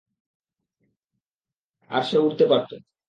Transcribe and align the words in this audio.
আর 1.91 2.03
সে 2.03 2.17
উড়তে 2.17 2.45
পারত। 2.45 2.71